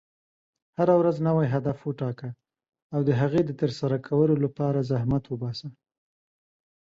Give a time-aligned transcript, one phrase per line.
[0.77, 2.29] هره ورځ نوی هدف وټاکه،
[2.93, 5.67] او د هغې د ترسره کولو لپاره زحمت وباسه.